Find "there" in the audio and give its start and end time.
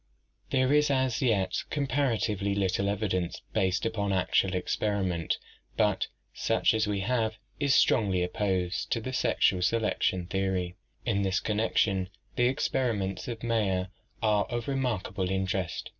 0.49-0.73